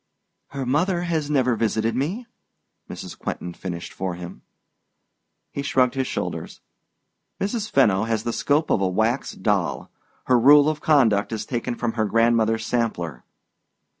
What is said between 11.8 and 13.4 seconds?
her grandmother's sampler."